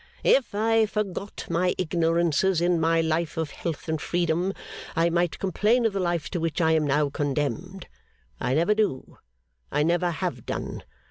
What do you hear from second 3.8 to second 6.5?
and freedom, I might complain of the life to